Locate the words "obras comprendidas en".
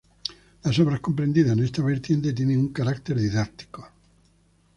0.79-1.63